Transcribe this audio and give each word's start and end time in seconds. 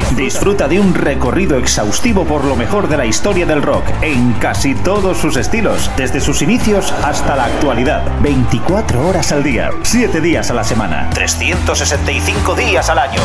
the 0.00 0.05
Disfruta 0.16 0.66
de 0.66 0.80
un 0.80 0.94
recorrido 0.94 1.58
exhaustivo 1.58 2.24
por 2.24 2.42
lo 2.46 2.56
mejor 2.56 2.88
de 2.88 2.96
la 2.96 3.04
historia 3.04 3.44
del 3.44 3.60
rock 3.60 3.84
en 4.00 4.32
casi 4.34 4.74
todos 4.74 5.18
sus 5.18 5.36
estilos, 5.36 5.90
desde 5.98 6.22
sus 6.22 6.40
inicios 6.40 6.90
hasta 7.04 7.36
la 7.36 7.44
actualidad. 7.44 8.02
24 8.22 9.06
horas 9.06 9.30
al 9.32 9.42
día, 9.42 9.70
7 9.82 10.22
días 10.22 10.50
a 10.50 10.54
la 10.54 10.64
semana, 10.64 11.10
365 11.12 12.54
días 12.54 12.88
al 12.88 12.98
año. 12.98 13.20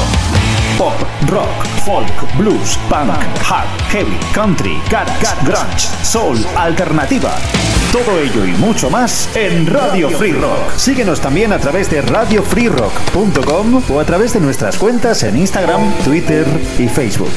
Pop, 0.77 0.93
rock, 1.29 1.65
folk, 1.85 2.37
blues, 2.37 2.77
punk, 2.89 3.09
hard, 3.49 3.69
heavy, 3.89 4.17
country, 4.33 4.77
garage, 4.89 5.25
grunge, 5.45 5.87
soul, 6.03 6.37
alternativa. 6.57 7.31
Todo 7.91 8.19
ello 8.19 8.45
y 8.45 8.51
mucho 8.51 8.89
más 8.89 9.29
en 9.35 9.67
Radio 9.67 10.09
Free 10.09 10.31
Rock. 10.31 10.77
Síguenos 10.77 11.19
también 11.19 11.51
a 11.51 11.59
través 11.59 11.89
de 11.89 12.01
radiofreerock.com 12.01 13.83
o 13.89 13.99
a 13.99 14.05
través 14.05 14.33
de 14.33 14.39
nuestras 14.39 14.77
cuentas 14.77 15.23
en 15.23 15.35
Instagram, 15.35 15.91
Twitter 16.05 16.45
Facebook. 16.89 17.31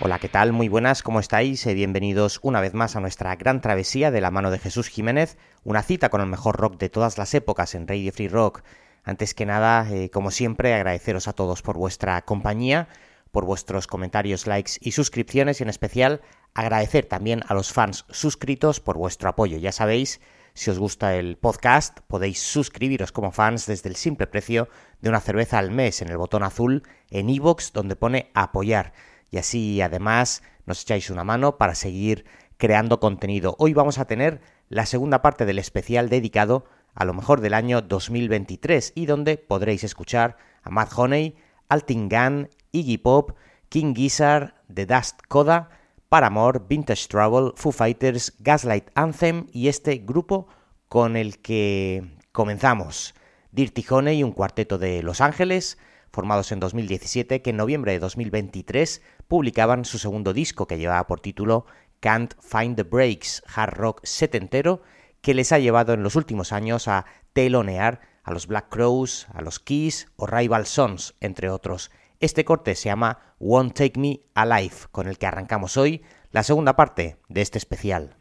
Hola, 0.00 0.18
¿qué 0.18 0.28
tal? 0.28 0.52
Muy 0.52 0.68
buenas, 0.68 1.02
¿cómo 1.02 1.20
estáis? 1.20 1.66
Eh, 1.66 1.74
bienvenidos 1.74 2.40
una 2.42 2.60
vez 2.60 2.74
más 2.74 2.96
a 2.96 3.00
nuestra 3.00 3.36
gran 3.36 3.60
travesía 3.60 4.10
de 4.10 4.20
la 4.20 4.30
mano 4.30 4.50
de 4.50 4.58
Jesús 4.58 4.88
Jiménez, 4.88 5.36
una 5.62 5.82
cita 5.82 6.08
con 6.08 6.20
el 6.20 6.26
mejor 6.26 6.56
rock 6.56 6.78
de 6.78 6.88
todas 6.88 7.18
las 7.18 7.34
épocas 7.34 7.74
en 7.74 7.86
Radio 7.86 8.12
Free 8.12 8.28
Rock. 8.28 8.62
Antes 9.04 9.34
que 9.34 9.46
nada, 9.46 9.86
eh, 9.90 10.10
como 10.10 10.30
siempre, 10.30 10.74
agradeceros 10.74 11.28
a 11.28 11.32
todos 11.32 11.62
por 11.62 11.76
vuestra 11.76 12.22
compañía, 12.22 12.88
por 13.30 13.44
vuestros 13.44 13.86
comentarios, 13.86 14.46
likes 14.46 14.72
y 14.80 14.92
suscripciones 14.92 15.60
y 15.60 15.64
en 15.64 15.70
especial 15.70 16.20
agradecer 16.54 17.06
también 17.06 17.42
a 17.46 17.54
los 17.54 17.72
fans 17.72 18.04
suscritos 18.10 18.80
por 18.80 18.96
vuestro 18.96 19.28
apoyo. 19.28 19.58
Ya 19.58 19.72
sabéis, 19.72 20.20
si 20.54 20.70
os 20.70 20.78
gusta 20.78 21.16
el 21.16 21.36
podcast, 21.36 22.00
podéis 22.06 22.40
suscribiros 22.40 23.12
como 23.12 23.30
fans 23.30 23.66
desde 23.66 23.88
el 23.88 23.96
simple 23.96 24.26
precio 24.26 24.68
de 25.00 25.08
una 25.08 25.20
cerveza 25.20 25.58
al 25.58 25.70
mes 25.70 26.02
en 26.02 26.08
el 26.08 26.16
botón 26.16 26.42
azul 26.42 26.82
en 27.10 27.30
iVoox 27.30 27.72
donde 27.72 27.96
pone 27.96 28.30
apoyar. 28.34 28.92
Y 29.30 29.38
así 29.38 29.80
además 29.80 30.42
nos 30.66 30.82
echáis 30.82 31.10
una 31.10 31.24
mano 31.24 31.56
para 31.56 31.74
seguir 31.74 32.24
creando 32.56 33.00
contenido. 33.00 33.56
Hoy 33.58 33.74
vamos 33.74 33.98
a 33.98 34.04
tener 34.04 34.40
la 34.68 34.86
segunda 34.86 35.22
parte 35.22 35.46
del 35.46 35.58
especial 35.58 36.08
dedicado 36.08 36.66
a 36.94 37.04
lo 37.04 37.14
mejor 37.14 37.40
del 37.40 37.54
año 37.54 37.80
2023 37.80 38.92
y 38.94 39.06
donde 39.06 39.38
podréis 39.38 39.84
escuchar 39.84 40.36
a 40.62 40.70
Matt 40.70 40.92
Honey, 40.96 41.36
Altin 41.68 42.08
Gunn, 42.08 42.48
Iggy 42.72 42.98
Pop, 42.98 43.32
King 43.68 43.94
Gizzard, 43.94 44.54
The 44.72 44.86
Dust 44.86 45.20
Coda, 45.28 45.70
Paramore, 46.10 46.60
Vintage 46.68 47.06
Trouble, 47.06 47.52
Foo 47.54 47.70
Fighters, 47.70 48.34
Gaslight 48.40 48.90
Anthem 48.96 49.46
y 49.52 49.68
este 49.68 49.98
grupo 49.98 50.48
con 50.88 51.16
el 51.16 51.38
que 51.38 52.18
comenzamos. 52.32 53.14
Dirty 53.52 53.86
Honey, 53.88 54.24
un 54.24 54.32
cuarteto 54.32 54.76
de 54.76 55.04
Los 55.04 55.20
Ángeles, 55.20 55.78
formados 56.10 56.50
en 56.50 56.58
2017, 56.58 57.42
que 57.42 57.50
en 57.50 57.56
noviembre 57.56 57.92
de 57.92 58.00
2023 58.00 59.02
publicaban 59.28 59.84
su 59.84 59.98
segundo 59.98 60.32
disco 60.32 60.66
que 60.66 60.78
llevaba 60.78 61.06
por 61.06 61.20
título 61.20 61.66
Can't 62.00 62.34
Find 62.40 62.74
the 62.74 62.82
Breaks, 62.82 63.44
hard 63.46 63.74
rock 63.74 64.00
setentero, 64.02 64.82
que 65.20 65.34
les 65.34 65.52
ha 65.52 65.60
llevado 65.60 65.92
en 65.92 66.02
los 66.02 66.16
últimos 66.16 66.52
años 66.52 66.88
a 66.88 67.06
telonear 67.32 68.00
a 68.24 68.32
los 68.32 68.48
Black 68.48 68.68
Crows, 68.68 69.28
a 69.32 69.42
los 69.42 69.60
Keys 69.60 70.08
o 70.16 70.26
Rival 70.26 70.66
Sons, 70.66 71.14
entre 71.20 71.50
otros. 71.50 71.92
Este 72.20 72.44
corte 72.44 72.74
se 72.74 72.90
llama 72.90 73.34
Won't 73.38 73.74
Take 73.74 73.98
Me 73.98 74.20
Alive, 74.34 74.74
con 74.92 75.08
el 75.08 75.16
que 75.16 75.26
arrancamos 75.26 75.78
hoy 75.78 76.02
la 76.32 76.42
segunda 76.42 76.76
parte 76.76 77.16
de 77.30 77.40
este 77.40 77.56
especial. 77.56 78.18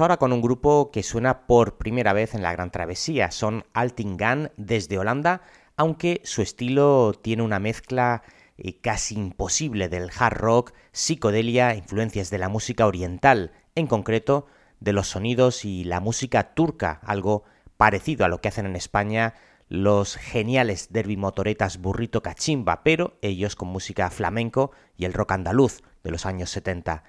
Ahora 0.00 0.16
con 0.16 0.32
un 0.32 0.42
grupo 0.42 0.90
que 0.90 1.02
suena 1.02 1.46
por 1.46 1.76
primera 1.76 2.12
vez 2.12 2.34
en 2.34 2.42
la 2.42 2.52
Gran 2.52 2.70
Travesía. 2.70 3.30
Son 3.30 3.64
Altingan 3.74 4.50
desde 4.56 4.98
Holanda, 4.98 5.42
aunque 5.76 6.20
su 6.24 6.42
estilo 6.42 7.12
tiene 7.22 7.42
una 7.42 7.60
mezcla 7.60 8.22
eh, 8.58 8.80
casi 8.80 9.14
imposible 9.14 9.88
del 9.88 10.10
hard 10.16 10.36
rock, 10.36 10.72
psicodelia, 10.92 11.74
influencias 11.74 12.30
de 12.30 12.38
la 12.38 12.48
música 12.48 12.86
oriental, 12.86 13.52
en 13.74 13.86
concreto 13.86 14.46
de 14.80 14.92
los 14.92 15.08
sonidos 15.08 15.64
y 15.64 15.84
la 15.84 16.00
música 16.00 16.54
turca, 16.54 17.00
algo 17.04 17.44
parecido 17.76 18.24
a 18.24 18.28
lo 18.28 18.40
que 18.40 18.48
hacen 18.48 18.66
en 18.66 18.76
España 18.76 19.34
los 19.68 20.16
geniales 20.16 20.92
derby 20.92 21.16
motoretas 21.16 21.78
Burrito 21.78 22.22
Cachimba, 22.22 22.82
pero 22.82 23.16
ellos 23.22 23.56
con 23.56 23.68
música 23.68 24.10
flamenco 24.10 24.72
y 24.96 25.04
el 25.04 25.12
rock 25.12 25.32
andaluz 25.32 25.82
de 26.02 26.10
los 26.10 26.26
años 26.26 26.50
70. 26.50 27.04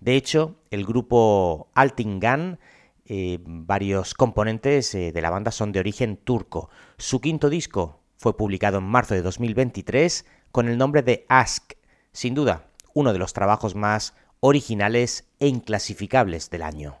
De 0.00 0.16
hecho, 0.16 0.56
el 0.70 0.84
grupo 0.86 1.70
Altingan, 1.74 2.58
eh, 3.04 3.38
varios 3.42 4.14
componentes 4.14 4.94
eh, 4.94 5.12
de 5.12 5.22
la 5.22 5.30
banda 5.30 5.50
son 5.50 5.72
de 5.72 5.80
origen 5.80 6.16
turco. 6.16 6.70
Su 6.96 7.20
quinto 7.20 7.50
disco 7.50 8.00
fue 8.16 8.36
publicado 8.36 8.78
en 8.78 8.84
marzo 8.84 9.14
de 9.14 9.22
2023 9.22 10.24
con 10.52 10.68
el 10.68 10.78
nombre 10.78 11.02
de 11.02 11.26
Ask, 11.28 11.74
sin 12.12 12.34
duda 12.34 12.66
uno 12.94 13.12
de 13.12 13.18
los 13.18 13.32
trabajos 13.32 13.74
más 13.74 14.14
originales 14.40 15.28
e 15.38 15.46
inclasificables 15.48 16.50
del 16.50 16.62
año. 16.62 16.98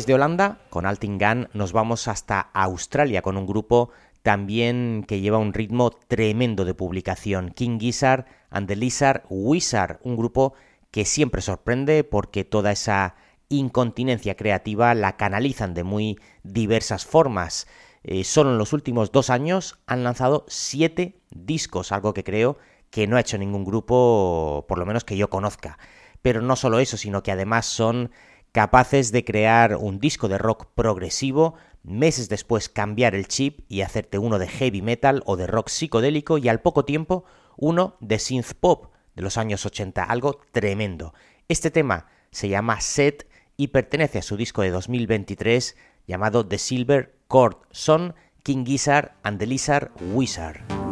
Desde 0.00 0.14
Holanda, 0.14 0.62
con 0.70 0.86
Altingan, 0.86 1.50
nos 1.52 1.74
vamos 1.74 2.08
hasta 2.08 2.40
Australia 2.54 3.20
con 3.20 3.36
un 3.36 3.46
grupo 3.46 3.90
también 4.22 5.04
que 5.06 5.20
lleva 5.20 5.36
un 5.36 5.52
ritmo 5.52 5.90
tremendo 5.90 6.64
de 6.64 6.72
publicación, 6.72 7.50
King 7.50 7.78
Gizzard 7.78 8.24
and 8.48 8.66
the 8.66 8.76
Lizard 8.76 9.24
Wizard, 9.28 9.98
un 10.02 10.16
grupo 10.16 10.54
que 10.90 11.04
siempre 11.04 11.42
sorprende 11.42 12.02
porque 12.02 12.44
toda 12.44 12.72
esa 12.72 13.14
incontinencia 13.50 14.36
creativa 14.36 14.94
la 14.94 15.18
canalizan 15.18 15.74
de 15.74 15.84
muy 15.84 16.18
diversas 16.44 17.04
formas. 17.04 17.66
Eh, 18.02 18.24
solo 18.24 18.52
en 18.52 18.58
los 18.58 18.72
últimos 18.72 19.12
dos 19.12 19.28
años 19.28 19.80
han 19.86 20.02
lanzado 20.02 20.46
siete 20.48 21.20
discos, 21.28 21.92
algo 21.92 22.14
que 22.14 22.24
creo 22.24 22.56
que 22.88 23.06
no 23.06 23.18
ha 23.18 23.20
hecho 23.20 23.36
ningún 23.36 23.66
grupo, 23.66 24.64
por 24.66 24.78
lo 24.78 24.86
menos 24.86 25.04
que 25.04 25.18
yo 25.18 25.28
conozca. 25.28 25.78
Pero 26.22 26.40
no 26.40 26.56
solo 26.56 26.78
eso, 26.78 26.96
sino 26.96 27.22
que 27.22 27.32
además 27.32 27.66
son 27.66 28.10
capaces 28.52 29.12
de 29.12 29.24
crear 29.24 29.76
un 29.76 29.98
disco 29.98 30.28
de 30.28 30.38
rock 30.38 30.66
progresivo, 30.74 31.54
meses 31.82 32.28
después 32.28 32.68
cambiar 32.68 33.14
el 33.14 33.28
chip 33.28 33.60
y 33.68 33.82
hacerte 33.82 34.18
uno 34.18 34.38
de 34.38 34.48
heavy 34.48 34.82
metal 34.82 35.22
o 35.26 35.36
de 35.36 35.46
rock 35.46 35.68
psicodélico 35.68 36.38
y 36.38 36.48
al 36.48 36.60
poco 36.60 36.84
tiempo 36.84 37.24
uno 37.56 37.96
de 38.00 38.18
synth 38.18 38.54
pop 38.54 38.92
de 39.14 39.22
los 39.22 39.36
años 39.38 39.66
80, 39.66 40.02
algo 40.02 40.40
tremendo. 40.52 41.14
Este 41.48 41.70
tema 41.70 42.06
se 42.30 42.48
llama 42.48 42.80
Set 42.80 43.26
y 43.56 43.68
pertenece 43.68 44.18
a 44.18 44.22
su 44.22 44.36
disco 44.36 44.62
de 44.62 44.70
2023 44.70 45.76
llamado 46.06 46.46
The 46.46 46.58
Silver 46.58 47.14
Cord. 47.28 47.56
Son 47.70 48.14
King 48.42 48.64
Gizzard 48.64 49.12
and 49.22 49.38
the 49.38 49.46
Lizard 49.46 49.90
Wizard. 50.12 50.89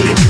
beat. 0.00 0.27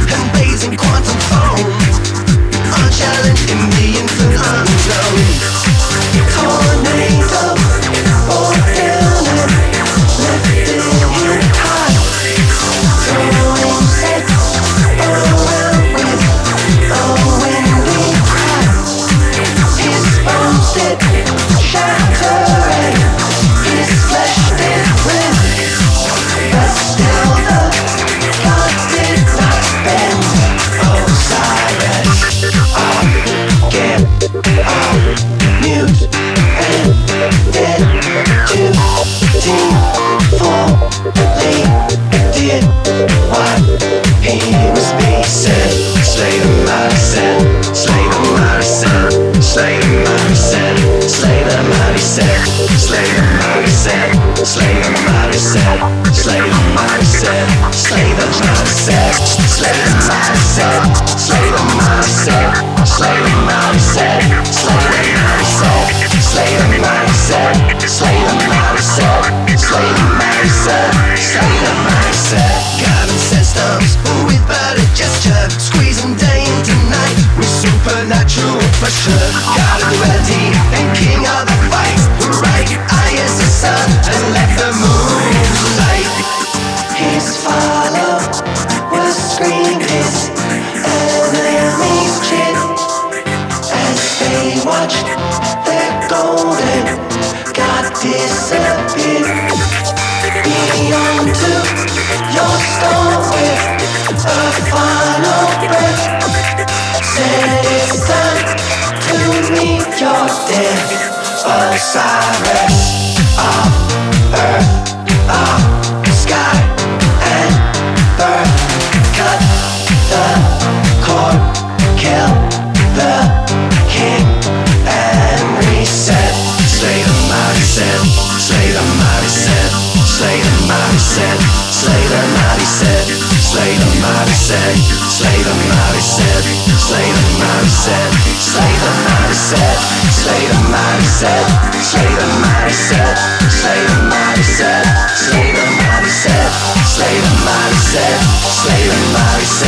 mighty 130.69 131.01
said, 131.01 131.39
slay 131.73 132.05
the 132.13 132.21
mighty 132.37 132.69
said, 132.69 133.07
slay 133.41 133.73
the 133.81 133.89
mighty 134.05 134.37
said, 134.37 134.77
slay 135.09 135.39
the 135.41 135.55
mighty 135.73 136.01
said, 136.01 136.45
slay 136.77 137.09
the 137.09 137.25
mighty 137.41 137.73
said, 137.73 138.13
slay 138.37 138.73
the 138.85 138.93
mighty 139.09 139.35
said, 139.35 139.77
slay 140.13 140.45
the 140.53 140.61
mighty 140.69 141.09
said, 141.09 141.47
slay 141.81 142.13
the 142.21 142.29
mighty 142.45 142.75
said, 142.77 143.17
slay 143.49 143.81
the 143.89 143.97
mighty 144.13 144.45
said, 144.45 144.85
slay 145.17 145.49
the 145.57 145.65
mighty 145.81 146.11
said, 146.13 146.53
slay 146.85 147.17
the 147.17 147.33
mighty 147.49 147.81
said, 147.89 148.21
slay 148.61 148.83
the 148.93 149.01
mighty 149.17 149.45
said. 149.45 149.68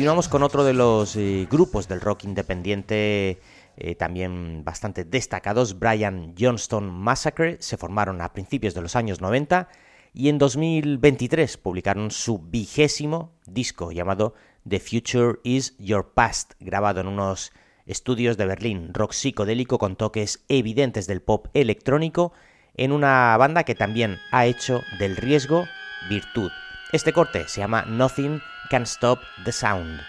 Continuamos 0.00 0.28
con 0.28 0.42
otro 0.42 0.64
de 0.64 0.72
los 0.72 1.14
eh, 1.16 1.46
grupos 1.50 1.86
del 1.86 2.00
rock 2.00 2.24
independiente 2.24 3.38
eh, 3.76 3.94
también 3.96 4.64
bastante 4.64 5.04
destacados, 5.04 5.78
Brian 5.78 6.34
Johnston 6.38 6.90
Massacre, 6.90 7.58
se 7.60 7.76
formaron 7.76 8.22
a 8.22 8.32
principios 8.32 8.72
de 8.72 8.80
los 8.80 8.96
años 8.96 9.20
90 9.20 9.68
y 10.14 10.30
en 10.30 10.38
2023 10.38 11.58
publicaron 11.58 12.10
su 12.10 12.38
vigésimo 12.38 13.34
disco 13.44 13.92
llamado 13.92 14.32
The 14.66 14.80
Future 14.80 15.38
is 15.44 15.76
Your 15.76 16.14
Past, 16.14 16.54
grabado 16.60 17.02
en 17.02 17.06
unos 17.06 17.52
estudios 17.84 18.38
de 18.38 18.46
Berlín, 18.46 18.94
rock 18.94 19.12
psicodélico 19.12 19.76
con 19.76 19.96
toques 19.96 20.46
evidentes 20.48 21.08
del 21.08 21.20
pop 21.20 21.48
electrónico, 21.52 22.32
en 22.72 22.92
una 22.92 23.36
banda 23.36 23.64
que 23.64 23.74
también 23.74 24.16
ha 24.32 24.46
hecho 24.46 24.80
del 24.98 25.18
riesgo 25.18 25.66
virtud. 26.08 26.50
Este 26.90 27.12
corte 27.12 27.46
se 27.48 27.60
llama 27.60 27.82
Nothing 27.82 28.40
Can 28.70 28.86
Stop 28.86 29.24
the 29.44 29.50
Sound. 29.50 30.00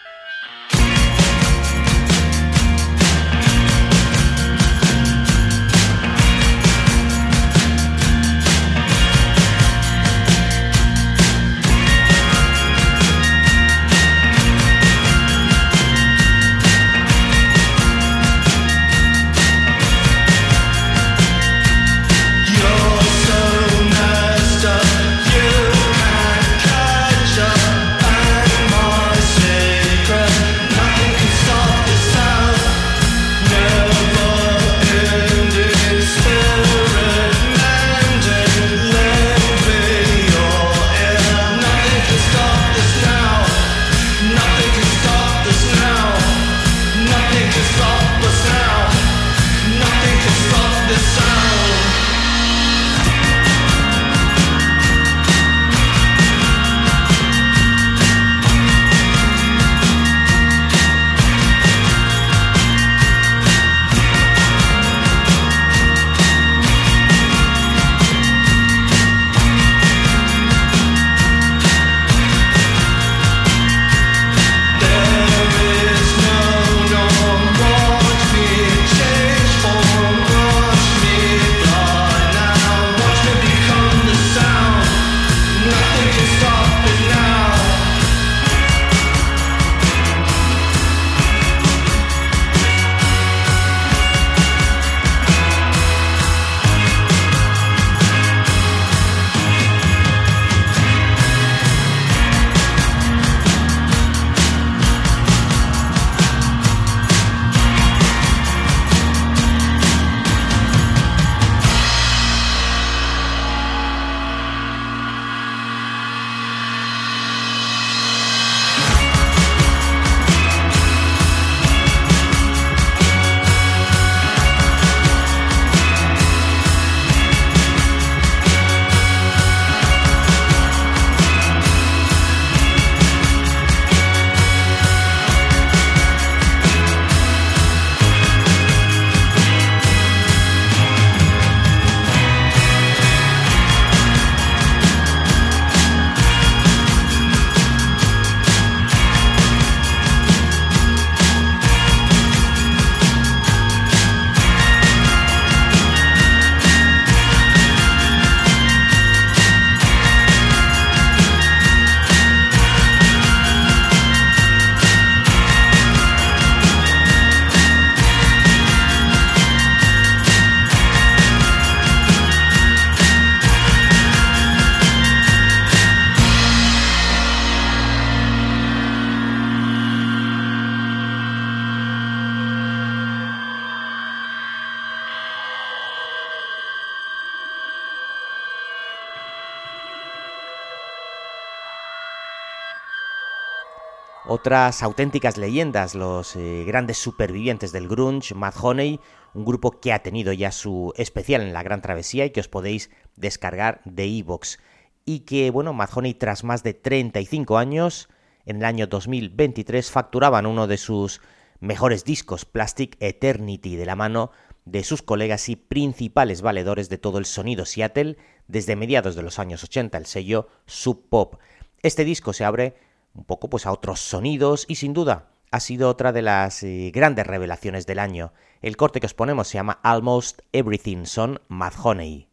Otras 194.41 194.82
auténticas 194.82 195.38
leyendas, 195.38 195.93
los 195.93 196.36
eh, 196.36 196.63
grandes 196.65 196.97
supervivientes 196.97 197.71
del 197.71 197.88
grunge, 197.88 198.34
Mad 198.34 198.56
Honey, 198.60 198.99
un 199.36 199.45
grupo 199.45 199.80
que 199.80 199.93
ha 199.93 200.01
tenido 200.01 200.34
ya 200.34 200.51
su 200.51 200.93
especial 200.97 201.41
en 201.41 201.54
la 201.54 201.62
Gran 201.62 201.84
Travesía 201.84 202.25
y 202.25 202.32
que 202.32 202.39
os 202.39 202.47
podéis 202.47 202.89
descargar 203.15 203.82
de 203.86 204.06
Evox. 204.06 204.58
Y 205.06 205.19
que, 205.19 205.51
bueno, 205.51 205.73
Mad 205.73 205.91
Honey 205.93 206.15
tras 206.15 206.43
más 206.43 206.63
de 206.63 206.73
35 206.73 207.60
años, 207.60 208.10
en 208.47 208.56
el 208.56 208.65
año 208.65 208.88
2023 208.88 209.91
facturaban 209.91 210.47
uno 210.47 210.65
de 210.65 210.80
sus 210.80 211.21
mejores 211.60 212.04
discos, 212.04 212.43
Plastic 212.43 212.97
Eternity, 212.99 213.75
de 213.75 213.86
la 213.86 213.95
mano 213.95 214.32
de 214.65 214.84
sus 214.84 215.04
colegas 215.04 215.49
y 215.49 215.56
principales 215.56 216.41
valedores 216.41 216.89
de 216.89 216.97
todo 216.97 217.19
el 217.19 217.25
sonido 217.25 217.67
Seattle 217.67 218.17
desde 218.47 218.75
mediados 218.75 219.15
de 219.15 219.21
los 219.21 219.38
años 219.38 219.63
80, 219.63 219.99
el 219.99 220.08
sello 220.08 220.47
Sub 220.65 221.10
Pop. 221.10 221.36
Este 221.84 222.04
disco 222.06 222.34
se 222.34 222.43
abre 222.43 222.73
un 223.13 223.26
poco 223.26 223.50
pues 223.50 223.65
a 223.65 223.71
otros 223.71 224.00
sonidos 224.00 224.65
y 224.67 224.76
sin 224.76 224.93
duda 224.93 225.30
ha 225.52 225.60
sido 225.60 225.89
otra 225.89 226.13
de 226.13 226.21
las 226.21 226.63
eh, 226.63 226.91
grandes 226.93 227.28
revelaciones 227.28 227.86
del 227.86 228.00
año. 228.00 228.34
El 228.62 228.78
corte 228.78 229.00
que 229.00 229.08
os 229.08 229.13
ponemos 229.13 229.50
se 229.50 229.56
llama 229.56 229.80
Almost 229.84 230.41
Everything 230.54 231.06
son 231.06 231.41
Mad 231.50 231.74
Honey. 231.84 232.30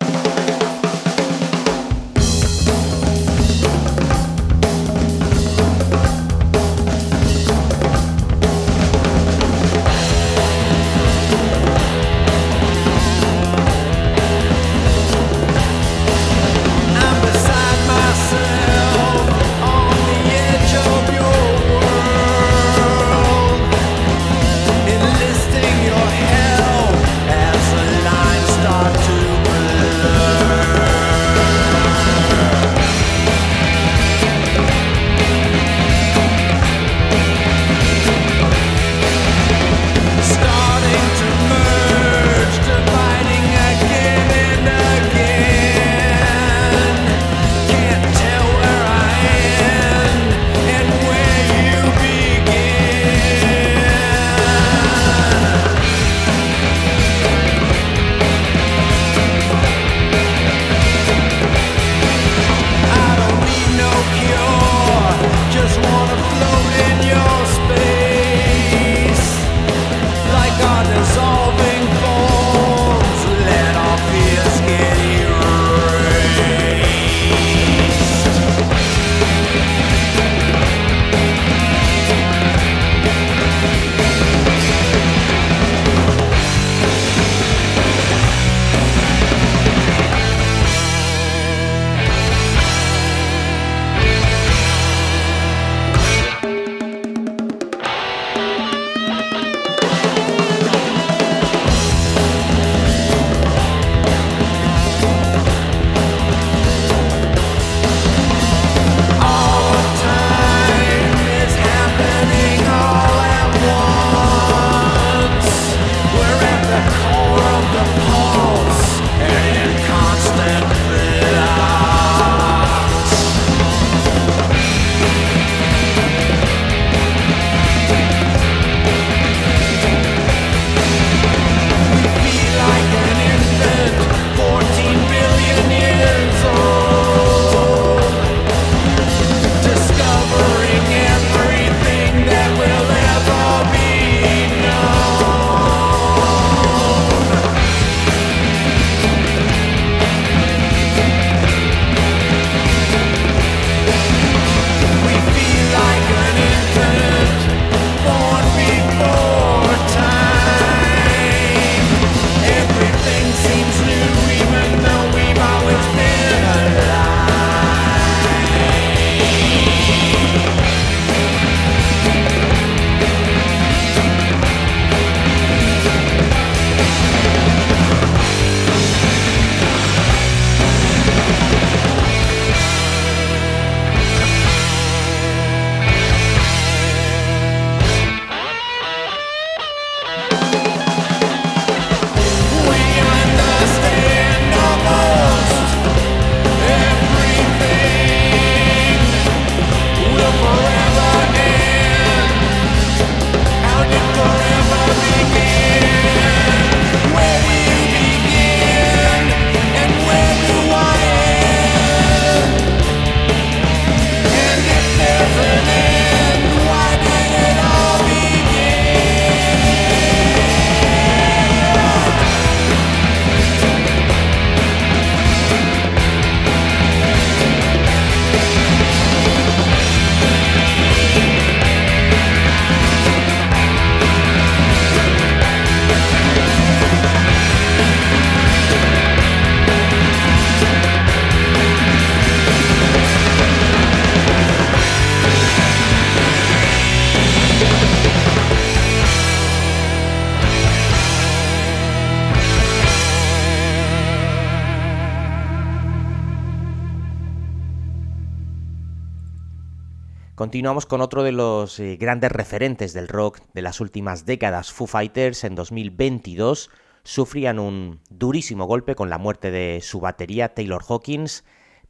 Continuamos 260.49 260.87
con 260.87 261.03
otro 261.03 261.25
de 261.25 261.33
los 261.33 261.79
eh, 261.79 261.99
grandes 262.01 262.33
referentes 262.33 262.95
del 262.95 263.07
rock 263.07 263.41
de 263.53 263.61
las 263.61 263.83
últimas 263.83 264.25
décadas, 264.25 264.73
Foo 264.73 264.87
Fighters, 264.87 265.45
en 265.45 265.55
2022 265.55 266.71
sufrían 267.03 267.59
un 267.59 268.01
durísimo 268.09 268.65
golpe 268.65 268.95
con 268.95 269.11
la 269.11 269.19
muerte 269.19 269.51
de 269.51 269.81
su 269.83 270.01
batería 270.01 270.55
Taylor 270.55 270.83
Hawkins, 270.89 271.45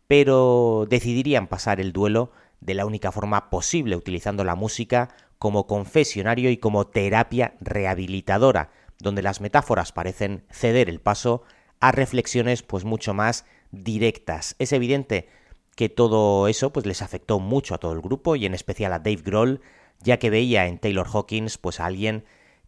pero 0.08 0.88
decidirían 0.90 1.46
pasar 1.46 1.78
el 1.78 1.92
duelo 1.92 2.32
de 2.60 2.74
la 2.74 2.84
única 2.84 3.12
forma 3.12 3.48
posible, 3.48 3.94
utilizando 3.94 4.42
la 4.42 4.56
música 4.56 5.10
como 5.38 5.68
confesionario 5.68 6.50
y 6.50 6.56
como 6.56 6.88
terapia 6.88 7.54
rehabilitadora, 7.60 8.72
donde 8.98 9.22
las 9.22 9.40
metáforas 9.40 9.92
parecen 9.92 10.42
ceder 10.50 10.88
el 10.88 10.98
paso 10.98 11.44
a 11.78 11.92
reflexiones 11.92 12.64
pues 12.64 12.82
mucho 12.82 13.14
más 13.14 13.44
directas. 13.70 14.56
Es 14.58 14.72
evidente 14.72 15.28
que 15.78 15.88
todo 15.88 16.48
eso 16.48 16.72
pues 16.72 16.86
les 16.86 17.02
afectó 17.02 17.38
mucho 17.38 17.72
a 17.72 17.78
todo 17.78 17.92
el 17.92 18.00
grupo 18.00 18.34
y 18.34 18.44
en 18.44 18.52
especial 18.52 18.92
a 18.92 18.98
Dave 18.98 19.22
Grohl, 19.24 19.60
ya 20.00 20.18
que 20.18 20.28
veía 20.28 20.66
en 20.66 20.80
Taylor 20.80 21.06
Hawkins 21.06 21.56
pues 21.56 21.78
a 21.78 21.86
alguien 21.86 22.24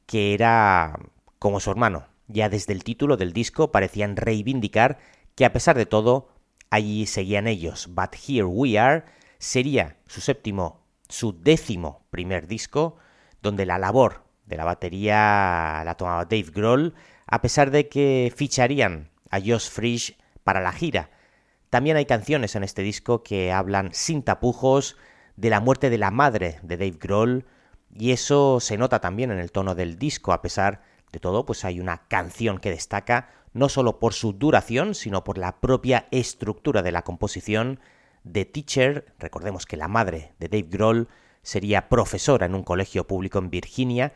que 0.07 0.33
era 0.33 0.96
como 1.40 1.59
su 1.59 1.73
hermano. 1.73 2.07
Ya 2.29 2.49
desde 2.49 2.73
el 2.73 2.85
título 2.85 3.16
del 3.16 3.33
disco 3.33 3.73
parecían 3.73 4.14
reivindicar 4.14 5.01
que 5.35 5.44
a 5.44 5.53
pesar 5.53 5.77
de 5.77 5.87
todo 5.87 6.29
allí 6.70 7.05
seguían 7.07 7.49
ellos. 7.49 7.88
But 7.88 8.14
Here 8.14 8.44
We 8.44 8.79
Are 8.79 9.03
sería 9.38 9.96
su 10.07 10.20
séptimo, 10.20 10.87
su 11.09 11.33
décimo 11.33 12.07
primer 12.11 12.46
disco, 12.46 12.96
donde 13.42 13.66
la 13.66 13.81
labor 13.81 14.23
de 14.46 14.57
la 14.57 14.64
batería 14.64 15.83
la 15.85 15.96
tomaba 15.96 16.27
Dave 16.27 16.53
Grohl, 16.55 16.94
a 17.27 17.42
pesar 17.42 17.73
de 17.73 17.88
que 17.88 18.33
ficharían 18.37 19.11
a 19.31 19.40
Josh 19.40 19.68
Frisch 19.68 20.16
para 20.44 20.61
la 20.61 20.70
gira. 20.70 21.11
También 21.70 21.96
hay 21.96 22.04
canciones 22.04 22.56
en 22.56 22.64
este 22.64 22.83
disco 22.83 23.22
que 23.22 23.52
hablan 23.52 23.90
sin 23.92 24.22
tapujos 24.22 24.96
de 25.37 25.50
la 25.50 25.61
muerte 25.61 25.88
de 25.88 25.98
la 25.98 26.11
madre 26.11 26.59
de 26.62 26.76
Dave 26.76 26.98
Grohl, 27.00 27.46
y 27.94 28.11
eso 28.11 28.61
se 28.61 28.76
nota 28.76 29.00
también 29.00 29.30
en 29.30 29.38
el 29.38 29.52
tono 29.52 29.74
del 29.74 29.98
disco, 29.98 30.33
a 30.33 30.42
pesar 30.42 30.83
de 31.12 31.20
todo, 31.20 31.46
pues 31.46 31.64
hay 31.64 31.80
una 31.80 32.06
canción 32.09 32.59
que 32.59 32.70
destaca 32.70 33.30
no 33.52 33.68
solo 33.68 33.98
por 33.98 34.12
su 34.12 34.33
duración, 34.33 34.94
sino 34.94 35.24
por 35.24 35.38
la 35.38 35.61
propia 35.61 36.06
estructura 36.11 36.83
de 36.83 36.92
la 36.92 37.02
composición 37.02 37.80
de 38.22 38.44
Teacher. 38.44 39.12
Recordemos 39.18 39.66
que 39.66 39.76
la 39.76 39.88
madre 39.88 40.35
de 40.38 40.48
Dave 40.48 40.68
Grohl 40.70 41.09
sería 41.42 41.88
profesora 41.88 42.46
en 42.46 42.54
un 42.54 42.62
colegio 42.62 43.06
público 43.06 43.38
en 43.38 43.50
Virginia, 43.50 44.12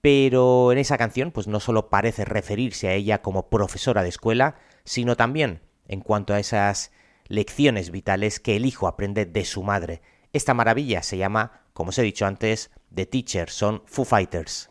pero 0.00 0.72
en 0.72 0.78
esa 0.78 0.98
canción 0.98 1.30
pues 1.30 1.46
no 1.46 1.60
solo 1.60 1.88
parece 1.88 2.24
referirse 2.24 2.88
a 2.88 2.94
ella 2.94 3.22
como 3.22 3.48
profesora 3.48 4.02
de 4.02 4.08
escuela, 4.08 4.56
sino 4.84 5.16
también 5.16 5.60
en 5.86 6.00
cuanto 6.00 6.34
a 6.34 6.40
esas 6.40 6.92
lecciones 7.26 7.90
vitales 7.90 8.40
que 8.40 8.56
el 8.56 8.66
hijo 8.66 8.86
aprende 8.86 9.26
de 9.26 9.44
su 9.44 9.62
madre. 9.62 10.02
Esta 10.32 10.54
maravilla 10.54 11.02
se 11.02 11.16
llama, 11.16 11.62
como 11.72 11.90
os 11.90 11.98
he 11.98 12.02
dicho 12.02 12.26
antes, 12.26 12.70
The 12.94 13.06
Teacher, 13.06 13.50
son 13.50 13.82
Foo 13.86 14.04
Fighters. 14.04 14.68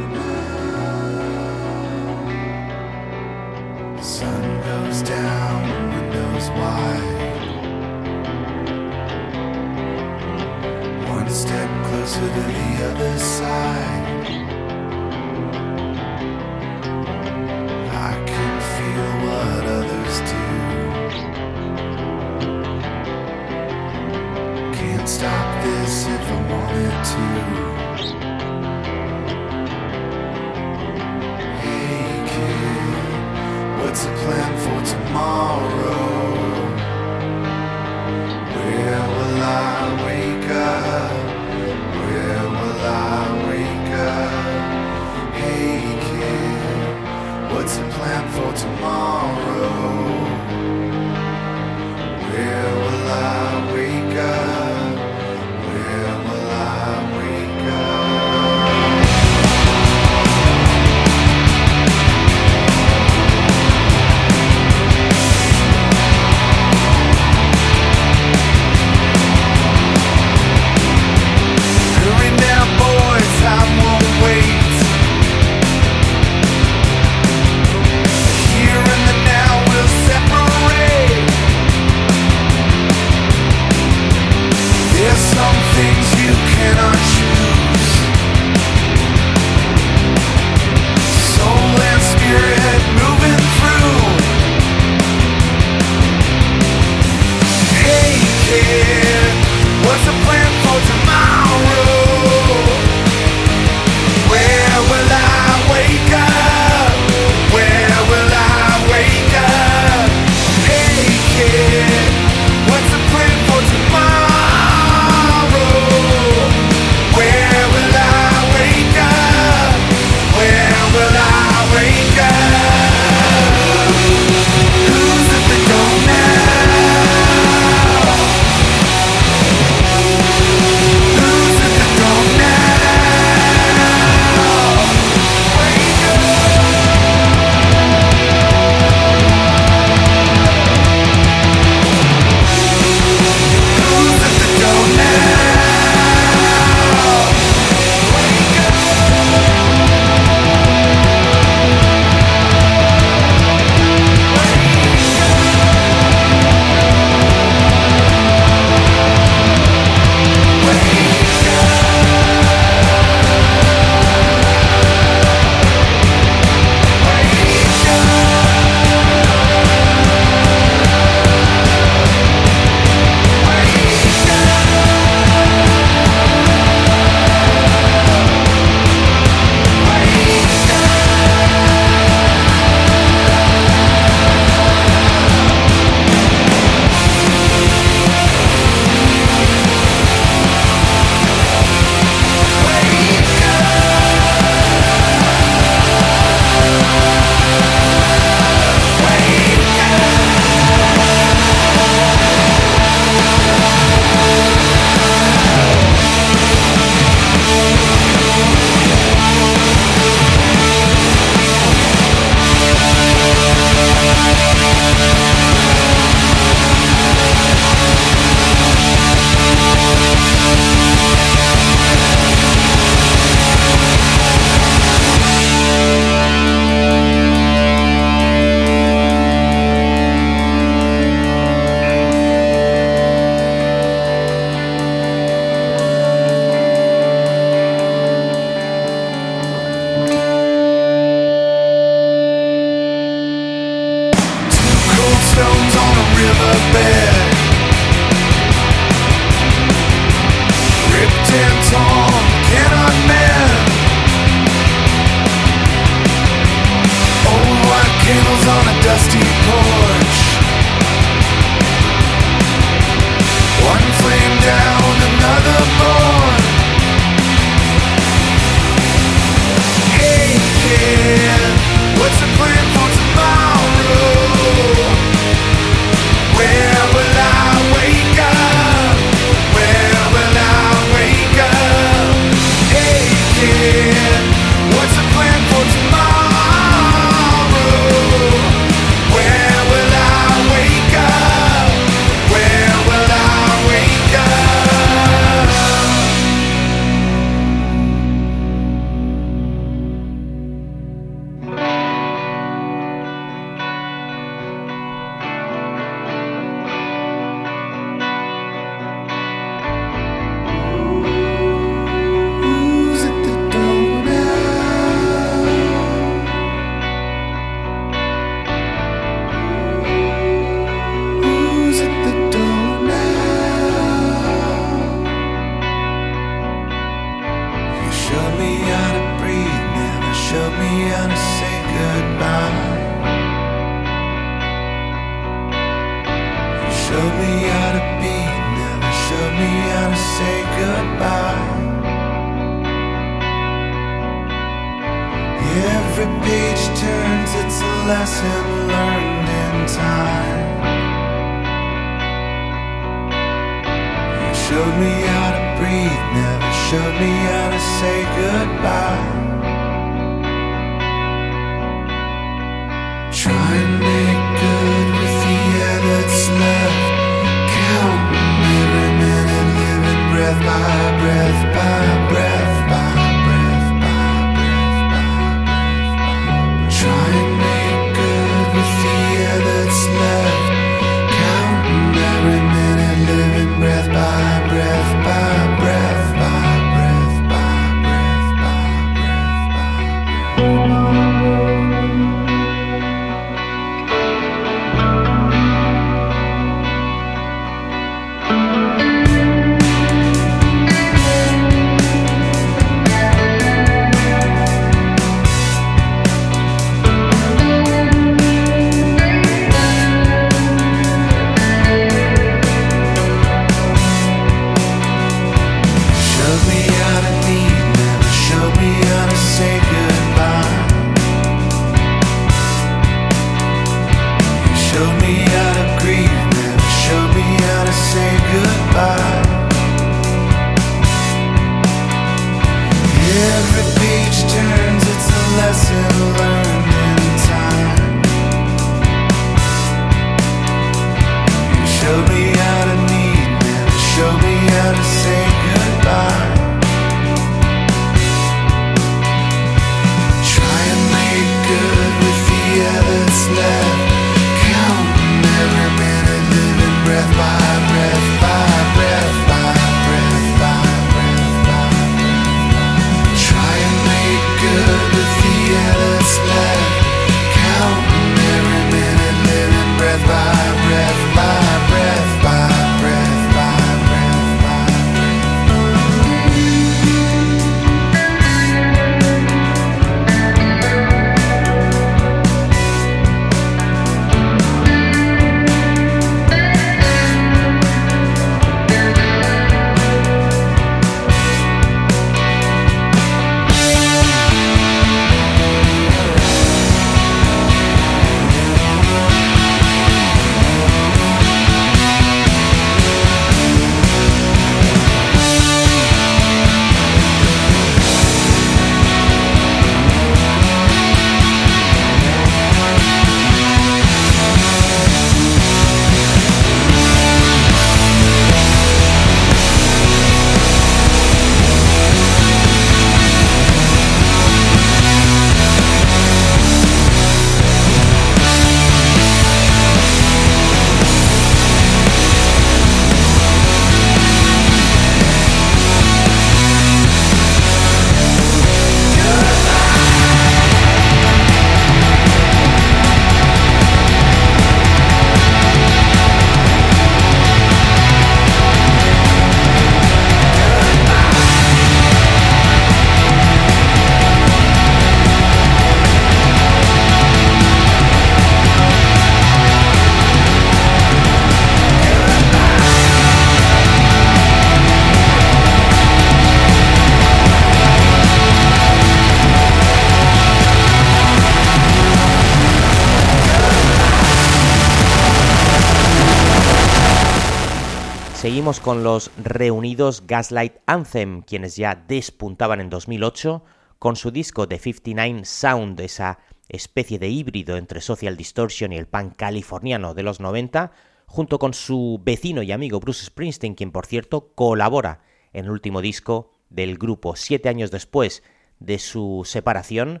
Con 578.48 578.82
los 578.82 579.10
reunidos 579.22 580.06
Gaslight 580.06 580.54
Anthem, 580.64 581.20
quienes 581.20 581.56
ya 581.56 581.74
despuntaban 581.74 582.62
en 582.62 582.70
2008 582.70 583.44
con 583.78 583.94
su 583.94 584.10
disco 584.10 584.48
The 584.48 584.58
59 584.58 585.26
Sound, 585.26 585.78
esa 585.80 586.18
especie 586.48 586.98
de 586.98 587.08
híbrido 587.08 587.58
entre 587.58 587.82
Social 587.82 588.16
Distortion 588.16 588.72
y 588.72 588.78
el 588.78 588.86
punk 588.86 589.16
californiano 589.16 589.92
de 589.92 590.02
los 590.02 590.20
90, 590.20 590.72
junto 591.04 591.38
con 591.38 591.52
su 591.52 592.00
vecino 592.02 592.42
y 592.42 592.50
amigo 592.50 592.80
Bruce 592.80 593.04
Springsteen, 593.04 593.54
quien 593.54 593.70
por 593.70 593.84
cierto 593.84 594.32
colabora 594.34 595.02
en 595.34 595.44
el 595.44 595.50
último 595.50 595.82
disco 595.82 596.32
del 596.48 596.78
grupo, 596.78 597.16
siete 597.16 597.50
años 597.50 597.70
después 597.70 598.22
de 598.60 598.78
su 598.78 599.24
separación, 599.26 600.00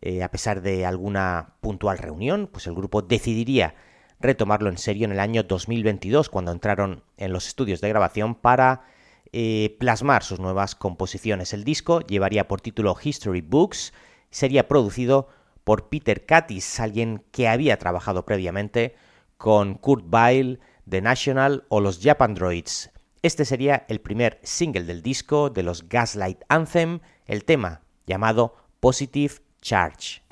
eh, 0.00 0.22
a 0.22 0.30
pesar 0.30 0.62
de 0.62 0.86
alguna 0.86 1.56
puntual 1.60 1.98
reunión, 1.98 2.48
pues 2.50 2.66
el 2.68 2.74
grupo 2.74 3.02
decidiría 3.02 3.74
retomarlo 4.20 4.68
en 4.68 4.78
serio 4.78 5.04
en 5.04 5.12
el 5.12 5.20
año 5.20 5.42
2022, 5.42 6.28
cuando 6.28 6.52
entraron 6.52 7.02
en 7.16 7.32
los 7.32 7.46
estudios 7.46 7.80
de 7.80 7.88
grabación 7.88 8.34
para 8.34 8.84
eh, 9.32 9.76
plasmar 9.78 10.22
sus 10.22 10.40
nuevas 10.40 10.74
composiciones. 10.74 11.52
El 11.52 11.64
disco 11.64 12.00
llevaría 12.00 12.48
por 12.48 12.60
título 12.60 12.96
History 13.02 13.40
Books, 13.40 13.92
sería 14.30 14.68
producido 14.68 15.28
por 15.64 15.88
Peter 15.88 16.24
Katis, 16.24 16.80
alguien 16.80 17.24
que 17.32 17.48
había 17.48 17.78
trabajado 17.78 18.24
previamente 18.24 18.94
con 19.36 19.74
Kurt 19.74 20.04
Weill, 20.12 20.60
The 20.88 21.02
National 21.02 21.64
o 21.68 21.80
los 21.80 22.00
Japan 22.00 22.34
Droids. 22.34 22.90
Este 23.22 23.44
sería 23.44 23.84
el 23.88 24.00
primer 24.00 24.38
single 24.44 24.84
del 24.84 25.02
disco 25.02 25.50
de 25.50 25.64
los 25.64 25.88
Gaslight 25.88 26.42
Anthem, 26.48 27.00
el 27.26 27.44
tema 27.44 27.82
llamado 28.06 28.54
Positive 28.78 29.34
Charge. 29.60 30.22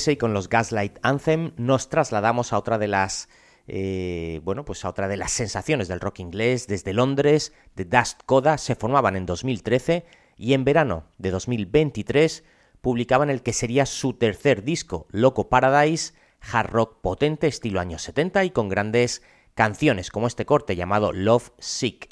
Hearsay 0.00 0.16
con 0.16 0.32
los 0.32 0.48
Gaslight 0.48 0.98
Anthem 1.02 1.52
nos 1.58 1.90
trasladamos 1.90 2.54
a 2.54 2.58
otra 2.58 2.78
de 2.78 2.88
las 2.88 3.28
eh, 3.66 4.40
bueno, 4.44 4.64
pues 4.64 4.82
a 4.86 4.88
otra 4.88 5.08
de 5.08 5.18
las 5.18 5.30
sensaciones 5.30 5.88
del 5.88 6.00
rock 6.00 6.20
inglés 6.20 6.66
desde 6.66 6.94
Londres, 6.94 7.52
The 7.74 7.84
Dust 7.84 8.22
Coda, 8.24 8.56
se 8.56 8.76
formaban 8.76 9.14
en 9.14 9.26
2013 9.26 10.06
y 10.38 10.54
en 10.54 10.64
verano 10.64 11.04
de 11.18 11.30
2023 11.30 12.44
publicaban 12.80 13.28
el 13.28 13.42
que 13.42 13.52
sería 13.52 13.84
su 13.84 14.14
tercer 14.14 14.64
disco, 14.64 15.06
Loco 15.10 15.50
Paradise, 15.50 16.14
hard 16.40 16.70
rock 16.70 17.02
potente 17.02 17.46
estilo 17.46 17.78
años 17.78 18.00
70 18.00 18.42
y 18.44 18.50
con 18.50 18.70
grandes 18.70 19.20
canciones 19.54 20.10
como 20.10 20.28
este 20.28 20.46
corte 20.46 20.76
llamado 20.76 21.12
Love 21.12 21.50
Sick. 21.58 22.08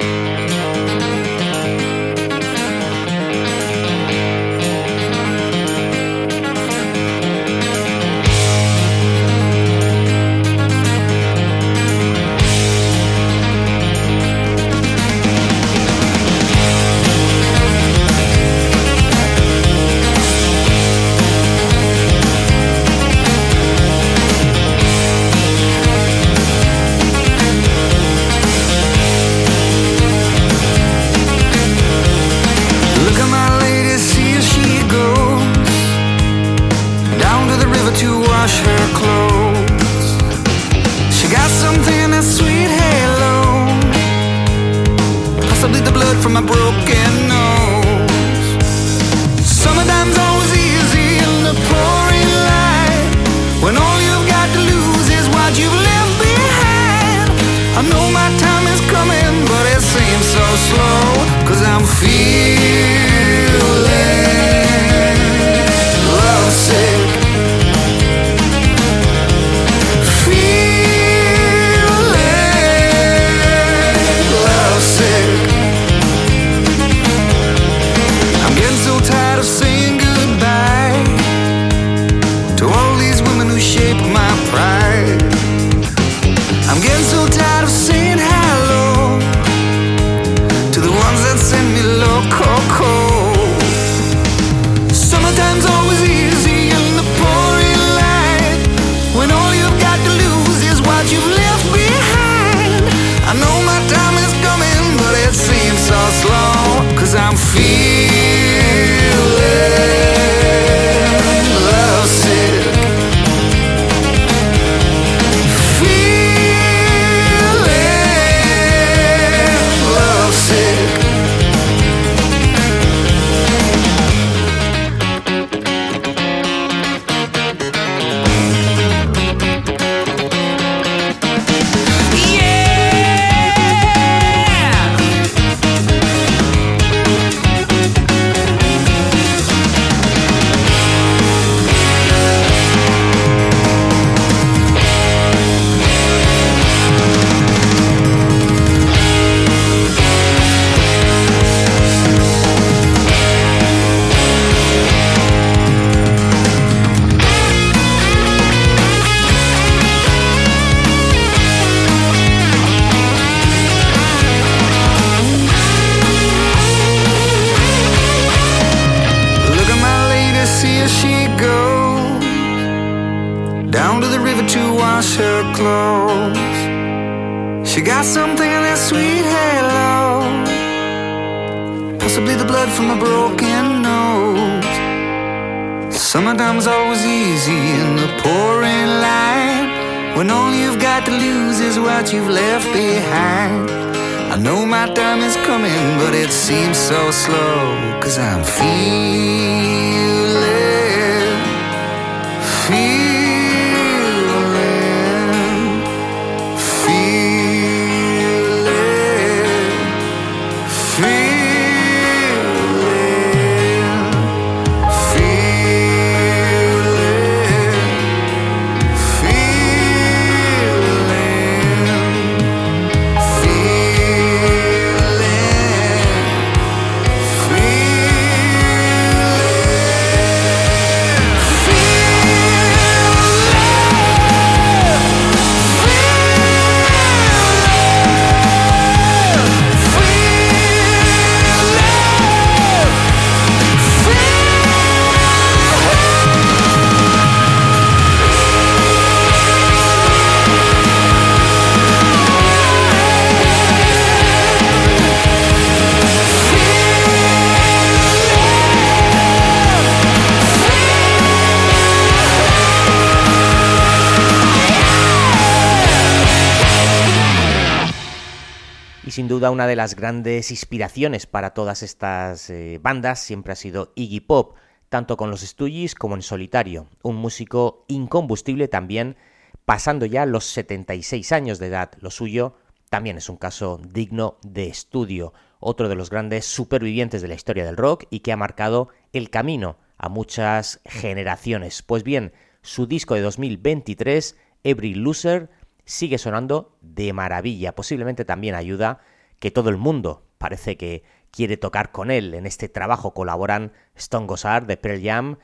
Una 269.47 269.69
de 269.69 269.77
las 269.77 269.95
grandes 269.95 270.51
inspiraciones 270.51 271.27
para 271.27 271.55
todas 271.55 271.85
estas 271.85 272.51
eh, 272.51 272.81
bandas 272.83 273.21
siempre 273.21 273.53
ha 273.53 273.57
sido 273.57 273.93
Iggy 273.95 274.21
Pop, 274.21 274.57
tanto 274.89 275.17
con 275.17 275.31
los 275.31 275.43
Stooges 275.43 275.95
como 275.95 276.17
en 276.17 276.23
solitario, 276.23 276.89
un 277.03 277.17
músico 277.17 277.85
incombustible 277.87 278.67
también, 278.67 279.17
pasando 279.65 280.07
ya 280.07 280.27
los 280.27 280.45
76 280.47 281.31
años 281.31 281.59
de 281.59 281.67
edad. 281.67 281.93
Lo 282.01 282.11
suyo 282.11 282.57
también 282.91 283.17
es 283.17 283.29
un 283.29 283.37
caso 283.37 283.81
digno 283.93 284.39
de 284.43 284.67
estudio, 284.67 285.33
otro 285.61 285.89
de 285.89 285.95
los 285.95 286.11
grandes 286.11 286.45
supervivientes 286.45 287.23
de 287.23 287.29
la 287.29 287.35
historia 287.35 287.65
del 287.65 287.77
rock 287.77 288.07
y 288.11 288.21
que 288.21 288.33
ha 288.33 288.37
marcado 288.37 288.89
el 289.13 289.31
camino 289.31 289.79
a 289.99 290.09
muchas 290.09 290.81
generaciones. 290.85 291.83
Pues 291.83 292.03
bien, 292.03 292.33
su 292.63 292.87
disco 292.87 293.15
de 293.15 293.21
2023, 293.21 294.37
Every 294.65 294.95
Loser, 294.95 295.49
sigue 295.85 296.19
sonando 296.19 296.77
de 296.81 297.13
maravilla. 297.13 297.75
Posiblemente 297.75 298.25
también 298.25 298.57
ayuda 298.57 299.01
que 299.39 299.51
todo 299.51 299.71
el 299.71 299.77
mundo 299.77 300.23
parece 300.39 300.77
que 300.77 301.03
quiere 301.31 301.57
tocar 301.57 301.93
con 301.93 302.11
él. 302.11 302.35
En 302.35 302.47
este 302.47 302.69
trabajo 302.69 303.15
colaboran 303.15 303.73
Stone 303.95 304.27
Gossard 304.27 304.67
de 304.67 304.77
Pearl 304.77 305.03
Jam, 305.03 305.39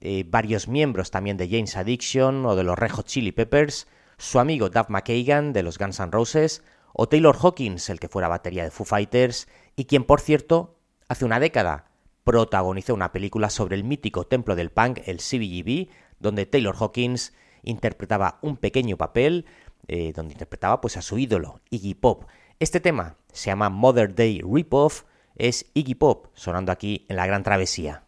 eh, 0.00 0.24
varios 0.26 0.68
miembros 0.68 1.10
también 1.10 1.36
de 1.36 1.48
James 1.48 1.76
Addiction 1.76 2.46
o 2.46 2.56
de 2.56 2.64
los 2.64 2.78
Red 2.78 2.92
Hot 2.92 3.06
Chili 3.06 3.32
Peppers, 3.32 3.86
su 4.16 4.38
amigo 4.38 4.70
Duff 4.70 4.88
McKagan 4.88 5.52
de 5.52 5.62
los 5.62 5.78
Guns 5.78 6.00
N' 6.00 6.10
Roses, 6.10 6.62
o 6.92 7.08
Taylor 7.08 7.36
Hawkins, 7.40 7.88
el 7.88 8.00
que 8.00 8.08
fuera 8.08 8.28
batería 8.28 8.64
de 8.64 8.70
Foo 8.70 8.84
Fighters, 8.84 9.48
y 9.76 9.84
quien, 9.84 10.04
por 10.04 10.20
cierto, 10.20 10.76
hace 11.08 11.24
una 11.24 11.40
década 11.40 11.86
protagonizó 12.24 12.94
una 12.94 13.12
película 13.12 13.50
sobre 13.50 13.76
el 13.76 13.84
mítico 13.84 14.26
templo 14.26 14.56
del 14.56 14.70
punk, 14.70 15.00
el 15.06 15.18
CBGB, 15.18 15.88
donde 16.18 16.46
Taylor 16.46 16.76
Hawkins 16.78 17.32
interpretaba 17.62 18.38
un 18.42 18.56
pequeño 18.56 18.96
papel, 18.96 19.46
eh, 19.88 20.12
donde 20.14 20.34
interpretaba 20.34 20.80
pues 20.80 20.96
a 20.96 21.02
su 21.02 21.18
ídolo, 21.18 21.60
Iggy 21.70 21.94
Pop. 21.94 22.24
Este 22.58 22.80
tema 22.80 23.16
se 23.32 23.50
llama 23.50 23.68
Mother 23.68 24.14
Day 24.14 24.42
Ripoff, 24.44 25.04
es 25.36 25.66
Iggy 25.74 25.94
Pop, 25.94 26.26
sonando 26.34 26.72
aquí 26.72 27.06
en 27.08 27.16
la 27.16 27.26
Gran 27.26 27.42
Travesía. 27.42 28.04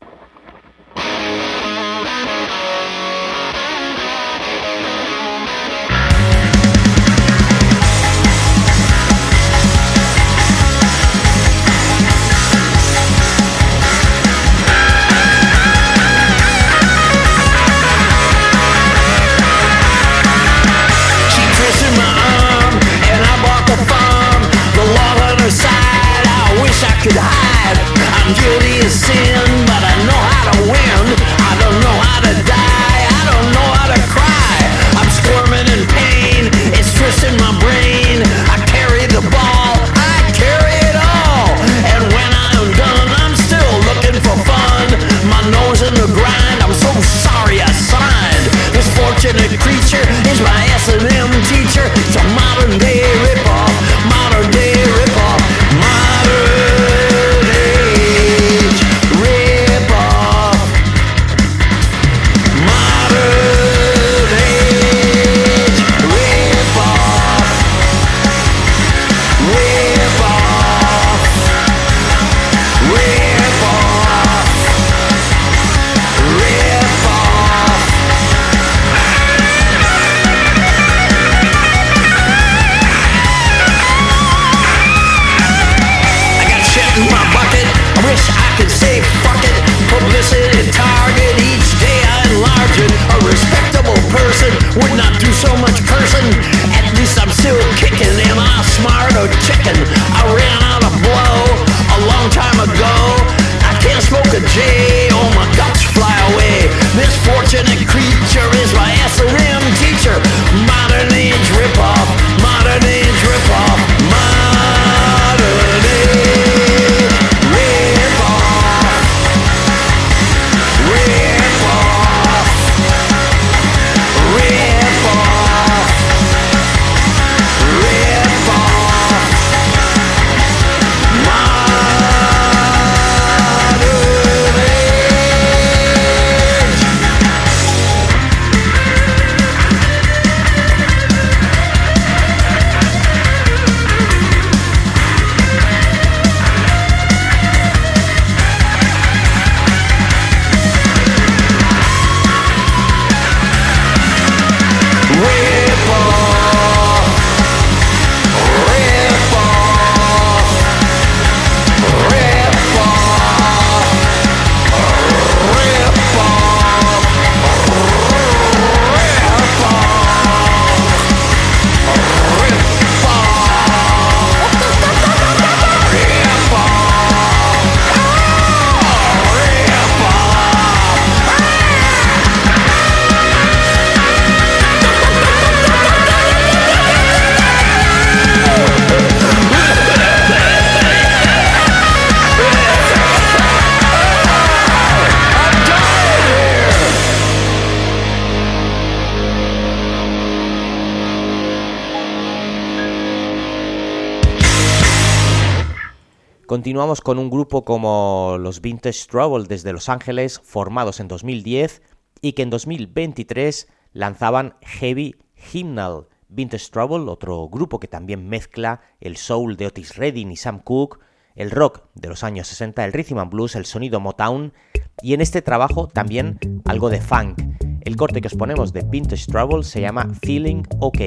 Continuamos 206.72 207.02
con 207.02 207.18
un 207.18 207.28
grupo 207.28 207.66
como 207.66 208.38
los 208.40 208.62
Vintage 208.62 209.06
Trouble 209.06 209.44
desde 209.46 209.74
Los 209.74 209.90
Ángeles, 209.90 210.40
formados 210.42 211.00
en 211.00 211.08
2010 211.08 211.82
y 212.22 212.32
que 212.32 212.40
en 212.40 212.48
2023 212.48 213.68
lanzaban 213.92 214.56
Heavy 214.62 215.14
Hymnal. 215.52 216.08
Vintage 216.28 216.70
Trouble, 216.70 217.10
otro 217.10 217.46
grupo 217.50 217.78
que 217.78 217.88
también 217.88 218.26
mezcla 218.26 218.80
el 219.00 219.18
soul 219.18 219.58
de 219.58 219.66
Otis 219.66 219.96
Redding 219.96 220.32
y 220.32 220.36
Sam 220.36 220.60
Cooke, 220.60 220.98
el 221.34 221.50
rock 221.50 221.82
de 221.94 222.08
los 222.08 222.24
años 222.24 222.46
60, 222.46 222.86
el 222.86 222.94
rhythm 222.94 223.18
and 223.18 223.30
blues, 223.30 223.54
el 223.54 223.66
sonido 223.66 224.00
Motown 224.00 224.54
y 225.02 225.12
en 225.12 225.20
este 225.20 225.42
trabajo 225.42 225.88
también 225.88 226.38
algo 226.64 226.88
de 226.88 227.02
funk. 227.02 227.38
El 227.82 227.96
corte 227.96 228.22
que 228.22 228.28
os 228.28 228.34
ponemos 228.34 228.72
de 228.72 228.82
Vintage 228.82 229.26
Trouble 229.26 229.62
se 229.62 229.82
llama 229.82 230.08
Feeling 230.22 230.62
OK. 230.80 231.00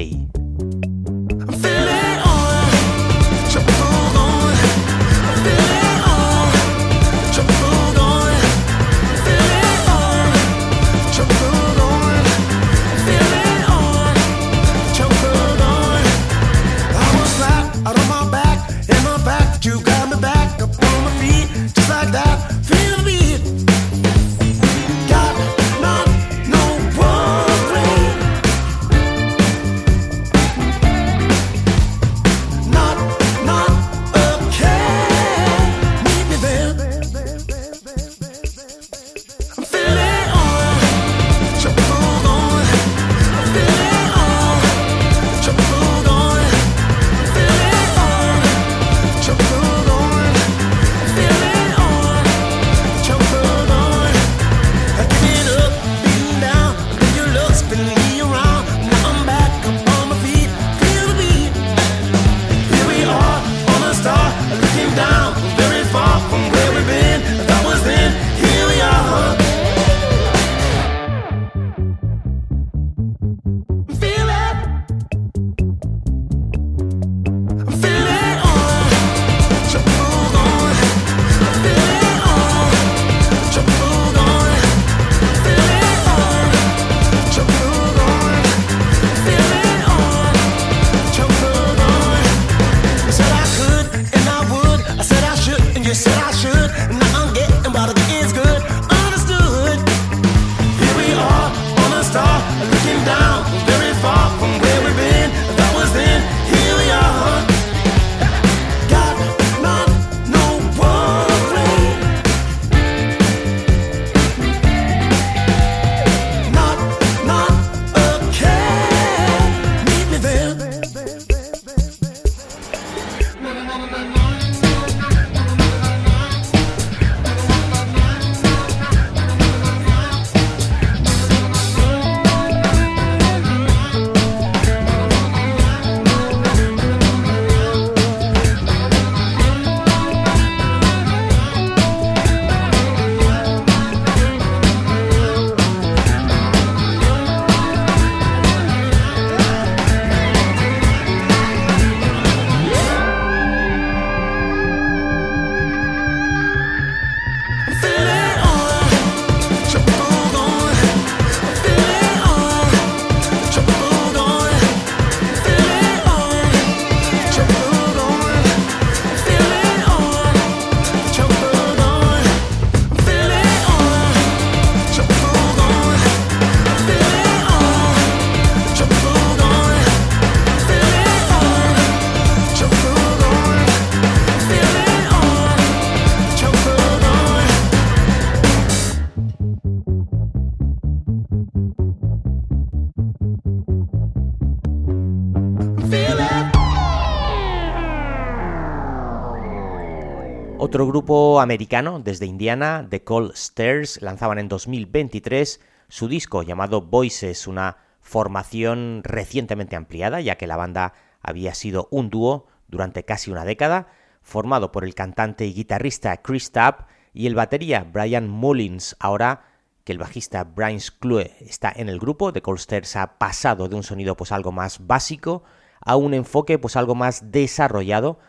Americano 201.39 201.99
desde 201.99 202.25
Indiana, 202.25 202.87
The 202.89 203.03
Cold 203.03 203.31
Stairs, 203.35 204.01
lanzaban 204.01 204.37
en 204.37 204.49
2023 204.49 205.61
su 205.87 206.07
disco 206.07 206.43
llamado 206.43 206.81
Voices, 206.81 207.47
una 207.47 207.77
formación 208.01 209.01
recientemente 209.03 209.75
ampliada, 209.75 210.19
ya 210.19 210.35
que 210.35 210.47
la 210.47 210.57
banda 210.57 210.93
había 211.21 211.53
sido 211.53 211.87
un 211.89 212.09
dúo 212.09 212.47
durante 212.67 213.05
casi 213.05 213.31
una 213.31 213.45
década, 213.45 213.87
formado 214.21 214.71
por 214.71 214.83
el 214.83 214.93
cantante 214.93 215.45
y 215.45 215.53
guitarrista 215.53 216.17
Chris 216.17 216.51
Tapp 216.51 216.89
y 217.13 217.27
el 217.27 217.35
batería 217.35 217.83
Brian 217.89 218.27
Mullins. 218.27 218.97
Ahora 218.99 219.45
que 219.85 219.93
el 219.93 219.99
bajista 219.99 220.43
Brian 220.43 220.79
Clue 220.99 221.31
está 221.39 221.71
en 221.73 221.87
el 221.87 221.99
grupo, 221.99 222.33
The 222.33 222.41
Cold 222.41 222.59
Stairs 222.59 222.95
ha 222.97 223.17
pasado 223.17 223.69
de 223.69 223.75
un 223.75 223.83
sonido 223.83 224.17
pues 224.17 224.31
algo 224.31 224.51
más 224.51 224.85
básico 224.85 225.43
a 225.79 225.95
un 225.95 226.13
enfoque 226.13 226.59
pues 226.59 226.75
algo 226.75 226.93
más 226.93 227.31
desarrollado 227.31 228.19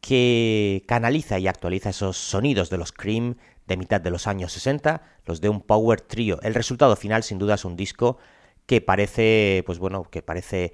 que 0.00 0.84
canaliza 0.86 1.38
y 1.38 1.48
actualiza 1.48 1.90
esos 1.90 2.16
sonidos 2.16 2.70
de 2.70 2.78
los 2.78 2.92
Cream 2.92 3.36
de 3.66 3.76
mitad 3.76 4.00
de 4.00 4.10
los 4.10 4.26
años 4.26 4.52
60, 4.52 5.02
los 5.24 5.40
de 5.40 5.48
un 5.48 5.60
power 5.60 6.00
trio. 6.00 6.40
El 6.42 6.54
resultado 6.54 6.94
final, 6.96 7.22
sin 7.22 7.38
duda, 7.38 7.54
es 7.54 7.64
un 7.64 7.76
disco 7.76 8.18
que 8.66 8.80
parece, 8.80 9.62
pues 9.66 9.78
bueno, 9.78 10.04
que 10.04 10.22
parece 10.22 10.72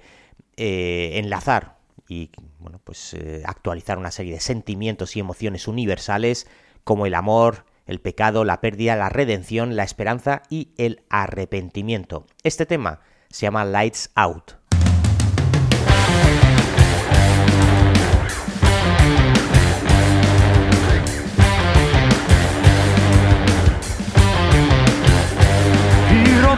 eh, 0.57 1.11
enlazar 1.15 1.77
y 2.07 2.29
bueno, 2.59 2.79
pues 2.83 3.13
eh, 3.13 3.43
actualizar 3.45 3.97
una 3.97 4.11
serie 4.11 4.33
de 4.33 4.39
sentimientos 4.39 5.15
y 5.15 5.19
emociones 5.19 5.67
universales 5.67 6.47
como 6.83 7.05
el 7.05 7.13
amor, 7.13 7.65
el 7.85 7.99
pecado, 7.99 8.45
la 8.45 8.61
pérdida, 8.61 8.95
la 8.95 9.09
redención, 9.09 9.75
la 9.75 9.83
esperanza 9.83 10.43
y 10.49 10.69
el 10.77 11.03
arrepentimiento. 11.09 12.25
Este 12.43 12.65
tema 12.65 13.01
se 13.29 13.45
llama 13.45 13.65
Lights 13.65 14.11
Out. 14.15 14.62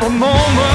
The 0.06 0.12
moment 0.12 0.75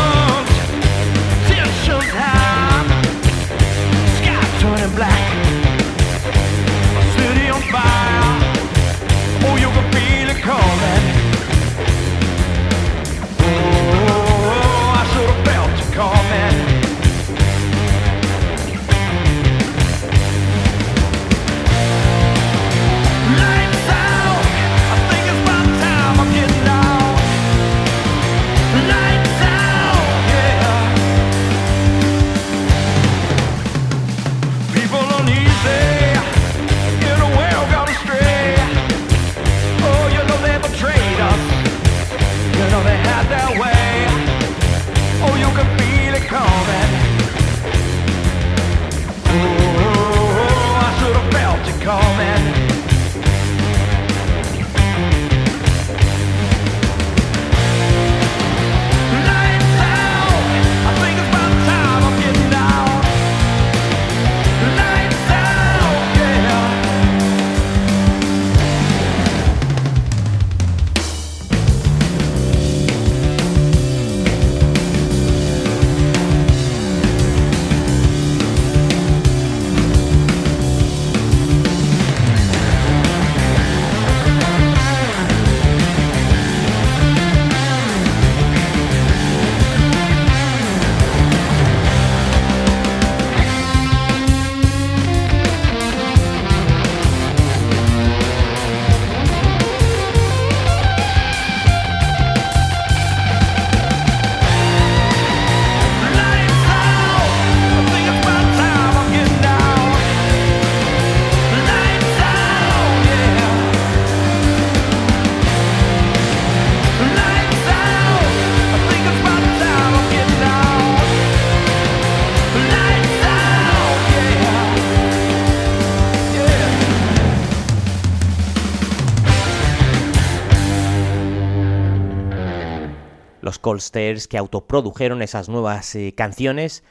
Musical 133.50 133.78
Stairs 133.78 134.28
que 134.28 134.38
autoprodujeron 134.38 135.22
esas 135.22 135.48
nuevas 135.48 135.96
eh, 135.96 136.14
canciones 136.16 136.84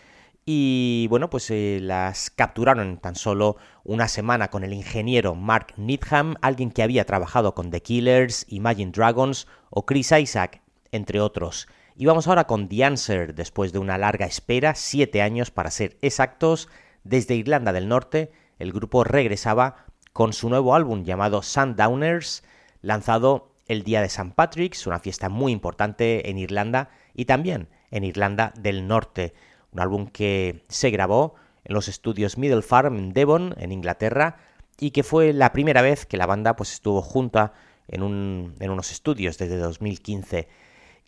y 0.46 1.08
bueno, 1.10 1.30
pues 1.30 1.50
eh, 1.52 1.80
las 1.82 2.30
capturaron 2.32 2.98
tan 2.98 3.16
solo 3.16 3.56
una 3.86 4.10
semana 4.10 4.50
con 4.50 4.66
el 4.66 4.74
ingeniero 4.74 5.36
Mark 5.36 5.68
Needham, 5.78 6.36
alguien 6.42 6.72
que 6.72 6.84
había 6.84 7.06
trabajado 7.06 7.56
con 7.56 7.72
The 7.72 7.82
Killers, 7.82 8.46
Imagine 8.50 8.92
Dragons 8.92 9.48
o 9.70 9.86
Chris 9.86 10.12
Isaac, 10.12 10.62
entre 10.92 11.22
otros. 11.22 11.70
Y 11.96 12.08
vamos 12.08 12.28
ahora 12.28 12.46
con 12.46 12.68
The 12.68 12.84
Answer, 12.84 13.36
después 13.36 13.72
de 13.72 13.80
una 13.80 13.98
larga 13.98 14.26
espera, 14.26 14.76
siete 14.76 15.22
años 15.22 15.52
para 15.52 15.72
ser 15.72 15.98
exactos, 16.02 16.68
desde 17.06 17.36
Irlanda 17.36 17.72
del 17.72 17.88
Norte, 17.88 18.34
el 18.58 18.74
grupo 18.74 19.06
regresaba 19.06 19.86
con 20.12 20.34
su 20.34 20.50
nuevo 20.50 20.76
álbum 20.76 21.06
llamado 21.06 21.42
Sundowners, 21.42 22.44
lanzado 22.82 23.49
el 23.70 23.84
día 23.84 24.02
de 24.02 24.08
St. 24.08 24.34
Patrick's, 24.36 24.88
una 24.88 25.00
fiesta 25.00 25.30
muy 25.30 25.54
importante 25.54 26.30
en 26.30 26.38
Irlanda 26.38 26.90
y 27.14 27.26
también 27.26 27.70
en 27.92 28.04
Irlanda 28.04 28.52
del 28.60 28.88
Norte. 28.88 29.34
Un 29.72 29.80
álbum 29.80 30.08
que 30.08 30.64
se 30.68 30.90
grabó 30.90 31.36
en 31.64 31.76
los 31.76 31.88
estudios 31.88 32.38
Middle 32.38 32.64
Farm 32.64 32.98
en 32.98 33.14
Devon, 33.14 33.54
en 33.58 33.72
Inglaterra, 33.72 34.38
y 34.80 34.90
que 34.90 35.04
fue 35.04 35.34
la 35.34 35.54
primera 35.54 35.84
vez 35.84 36.08
que 36.08 36.18
la 36.18 36.26
banda 36.26 36.56
pues, 36.56 36.74
estuvo 36.74 37.02
junta 37.04 37.54
en, 37.88 38.56
en 38.60 38.70
unos 38.72 38.92
estudios 38.92 39.38
desde 39.38 39.58
2015. 39.58 40.48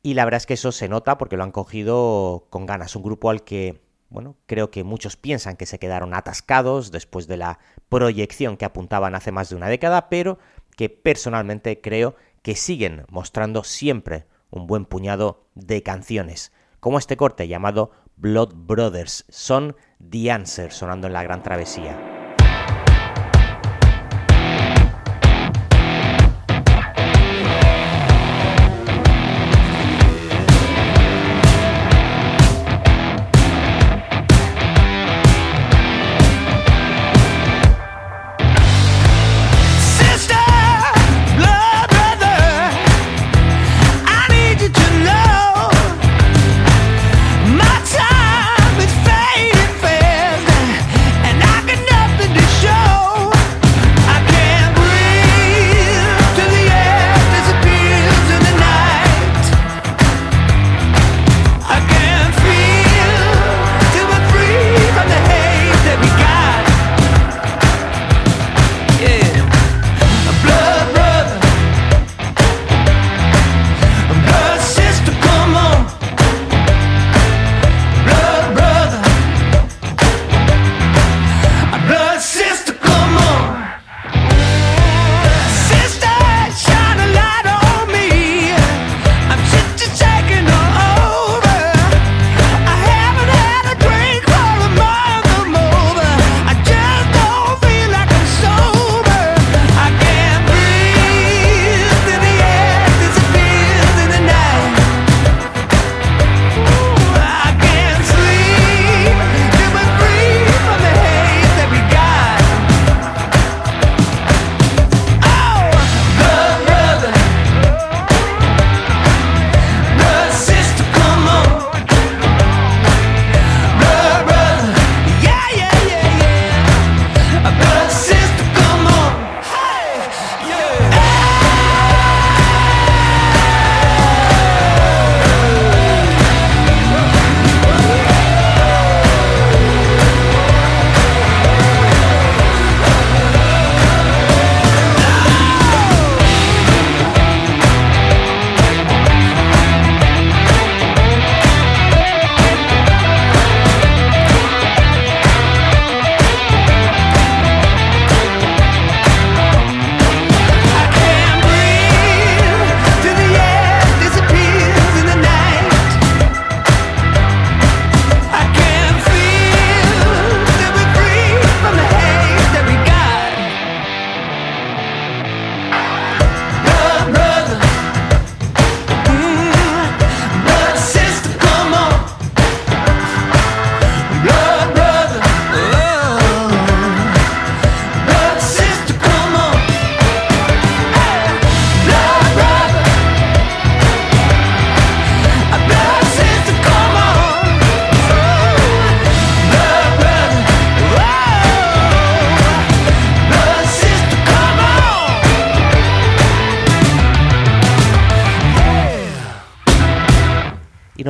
Y 0.03 0.14
la 0.14 0.24
verdad 0.24 0.38
es 0.38 0.45
que 0.45 0.53
eso 0.53 0.72
se 0.72 0.88
nota 0.88 1.18
porque 1.18 1.38
lo 1.38 1.43
han 1.43 1.51
cogido 1.51 2.45
con 2.51 2.68
ganas. 2.68 2.95
Un 2.95 3.01
grupo 3.01 3.32
al 3.32 3.43
que, 3.43 3.82
bueno, 4.09 4.36
creo 4.45 4.70
que 4.70 4.84
muchos 4.84 5.16
piensan 5.16 5.57
que 5.57 5.66
se 5.66 5.80
quedaron 5.80 6.14
atascados 6.14 6.91
después 6.91 7.28
de 7.28 7.38
la 7.38 7.57
proyección 7.89 8.55
que 8.55 8.66
apuntaban 8.66 9.16
hace 9.16 9.32
más 9.32 9.49
de 9.49 9.55
una 9.55 9.68
década, 9.68 10.09
pero 10.09 10.38
que 10.76 10.89
personalmente 10.89 11.82
creo 11.82 12.16
que 12.41 12.55
siguen 12.55 13.05
mostrando 13.09 13.63
siempre 13.63 14.25
un 14.49 14.67
buen 14.67 14.85
puñado 14.85 15.45
de 15.55 15.83
canciones, 15.83 16.51
como 16.79 16.97
este 16.97 17.17
corte 17.17 17.47
llamado 17.47 17.91
Blood 18.17 18.53
Brothers, 18.55 19.25
son 19.29 19.75
The 20.09 20.31
Answer 20.31 20.71
sonando 20.71 21.07
en 21.07 21.13
la 21.13 21.23
gran 21.23 21.43
travesía. 21.43 22.11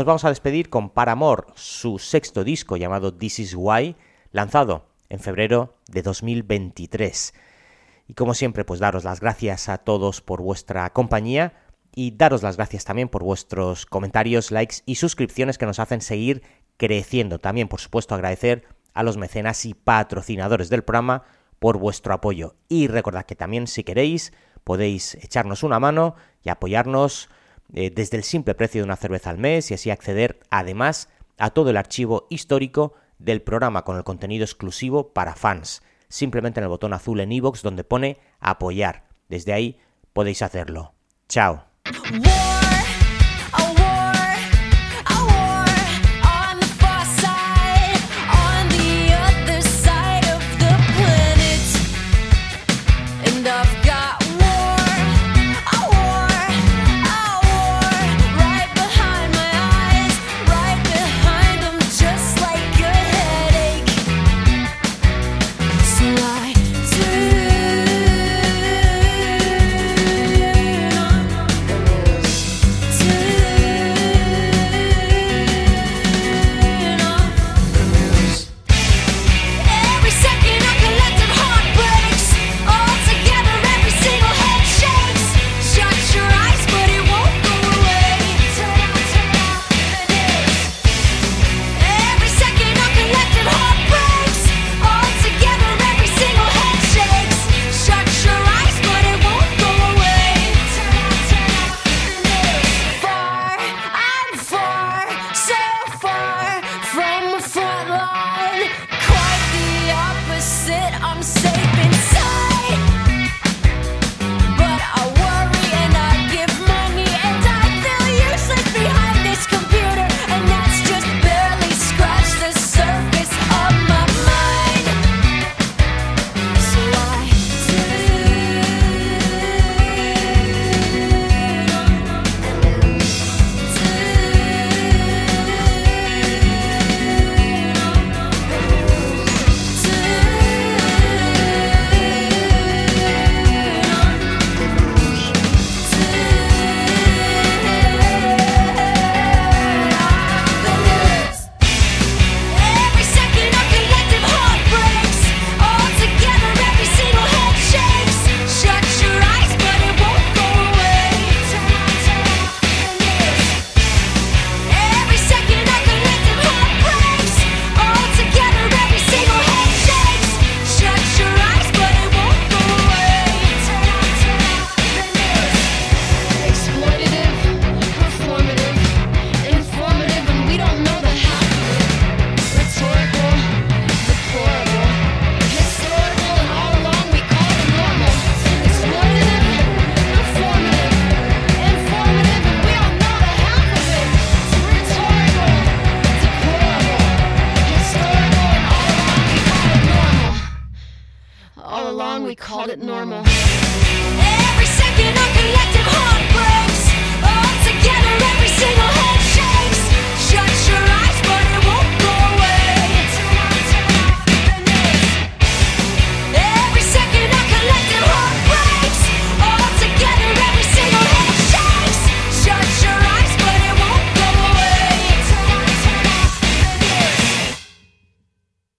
Nos 0.01 0.07
vamos 0.07 0.25
a 0.25 0.29
despedir 0.29 0.71
con 0.71 0.89
Paramore, 0.89 1.43
su 1.53 1.99
sexto 1.99 2.43
disco 2.43 2.75
llamado 2.75 3.13
This 3.13 3.37
Is 3.37 3.53
Why, 3.55 3.95
lanzado 4.31 4.87
en 5.09 5.19
febrero 5.19 5.75
de 5.89 6.01
2023. 6.01 7.35
Y 8.07 8.15
como 8.15 8.33
siempre, 8.33 8.65
pues 8.65 8.79
daros 8.79 9.03
las 9.03 9.19
gracias 9.19 9.69
a 9.69 9.77
todos 9.77 10.21
por 10.21 10.41
vuestra 10.41 10.89
compañía 10.89 11.53
y 11.93 12.17
daros 12.17 12.41
las 12.41 12.57
gracias 12.57 12.83
también 12.83 13.09
por 13.09 13.23
vuestros 13.23 13.85
comentarios, 13.85 14.49
likes 14.49 14.77
y 14.87 14.95
suscripciones 14.95 15.59
que 15.59 15.67
nos 15.67 15.77
hacen 15.77 16.01
seguir 16.01 16.41
creciendo. 16.77 17.37
También, 17.37 17.67
por 17.67 17.79
supuesto, 17.79 18.15
agradecer 18.15 18.65
a 18.95 19.03
los 19.03 19.17
mecenas 19.17 19.67
y 19.67 19.75
patrocinadores 19.75 20.69
del 20.69 20.83
programa 20.83 21.25
por 21.59 21.77
vuestro 21.77 22.15
apoyo. 22.15 22.55
Y 22.69 22.87
recordad 22.87 23.27
que 23.27 23.35
también, 23.35 23.67
si 23.67 23.83
queréis, 23.83 24.33
podéis 24.63 25.13
echarnos 25.23 25.61
una 25.61 25.79
mano 25.79 26.15
y 26.41 26.49
apoyarnos 26.49 27.29
eh, 27.73 27.91
desde 27.93 28.17
el 28.17 28.23
simple 28.23 28.55
precio 28.55 28.81
de 28.81 28.85
una 28.85 28.95
cerveza 28.95 29.29
al 29.29 29.37
mes 29.37 29.71
y 29.71 29.73
así 29.73 29.89
acceder 29.89 30.39
además 30.49 31.09
a 31.37 31.51
todo 31.51 31.69
el 31.69 31.77
archivo 31.77 32.27
histórico 32.29 32.93
del 33.19 33.41
programa 33.41 33.83
con 33.83 33.97
el 33.97 34.03
contenido 34.03 34.43
exclusivo 34.43 35.13
para 35.13 35.35
fans. 35.35 35.81
Simplemente 36.07 36.59
en 36.59 36.65
el 36.65 36.69
botón 36.69 36.93
azul 36.93 37.19
en 37.19 37.31
iVoox 37.31 37.61
donde 37.61 37.83
pone 37.83 38.17
apoyar. 38.39 39.05
Desde 39.29 39.53
ahí 39.53 39.79
podéis 40.13 40.41
hacerlo. 40.41 40.93
Chao. 41.29 41.63